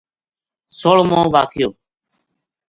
سوہلمو 0.79 1.21
واقعو 1.33 1.69